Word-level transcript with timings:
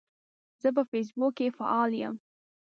زه 0.61 0.69
په 0.75 0.81
فیسبوک 0.91 1.33
کې 1.37 1.55
فعال 1.57 1.91
یم. 2.01 2.15